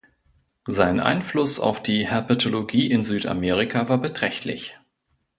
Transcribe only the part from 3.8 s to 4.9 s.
war beträchtlich.